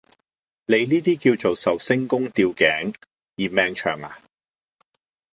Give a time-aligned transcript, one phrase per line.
[0.65, 2.91] 你呢啲叫做壽星公吊頸——
[3.37, 4.17] 嫌命長呀！